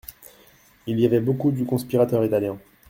[0.87, 2.57] Il y avait beaucoup du conspirateur italien.